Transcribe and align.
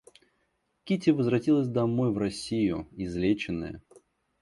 Кити 0.83 1.11
возвратилась 1.11 1.67
домой, 1.67 2.11
в 2.11 2.17
Россию, 2.17 2.87
излеченная. 2.93 3.83